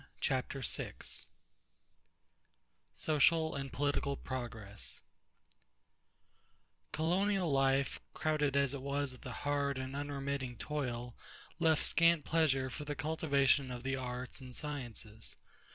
Chapter 0.19 0.61
III 0.63 0.93
SOCIAL 2.91 3.53
AND 3.53 3.71
POLITICAL 3.71 4.17
PROGRESS 4.17 4.99
Colonial 6.91 7.51
life, 7.51 7.99
crowded 8.15 8.57
as 8.57 8.73
it 8.73 8.81
was 8.81 9.11
with 9.11 9.23
hard 9.25 9.77
and 9.77 9.95
unremitting 9.95 10.57
toil, 10.57 11.15
left 11.59 11.83
scant 11.83 12.33
leisure 12.33 12.71
for 12.71 12.83
the 12.83 12.95
cultivation 12.95 13.69
of 13.69 13.83
the 13.83 13.95
arts 13.95 14.41
and 14.41 14.55
sciences. 14.55 15.35